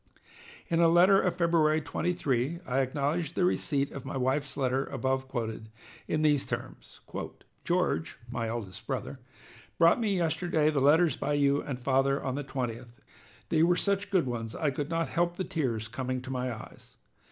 In 0.67 0.79
a 0.79 0.87
letter 0.87 1.21
of 1.21 1.35
February 1.35 1.79
23, 1.79 2.61
I 2.65 2.79
acknowledged 2.79 3.35
the 3.35 3.45
receipt 3.45 3.91
of 3.91 4.03
my 4.03 4.17
wife's 4.17 4.57
letter 4.57 4.83
above 4.85 5.27
quoted, 5.27 5.69
in 6.07 6.23
these 6.23 6.43
terms: 6.43 7.01
"George 7.63 8.17
[my 8.27 8.47
eldest 8.47 8.87
brother] 8.87 9.19
brought 9.77 9.99
me 10.01 10.17
yesterday 10.17 10.71
the 10.71 10.81
letters 10.81 11.15
by 11.15 11.33
you 11.33 11.61
and 11.61 11.79
father 11.79 12.19
on 12.19 12.33
the 12.33 12.43
20th, 12.43 12.77
and 12.81 12.91
they 13.49 13.61
were 13.61 13.77
such 13.77 14.09
good 14.09 14.25
ones 14.25 14.55
I 14.55 14.71
could 14.71 14.89
not 14.89 15.09
help 15.09 15.35
the 15.35 15.43
tears 15.43 15.87
coming 15.87 16.19
to 16.23 16.31
my 16.31 16.51
eyes. 16.51 16.97